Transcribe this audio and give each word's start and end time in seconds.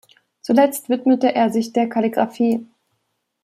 Zuletzt 0.41 0.89
widmete 0.89 1.35
er 1.35 1.51
sich 1.51 1.73
der 1.73 1.87
Kalligraphie. 1.87 2.65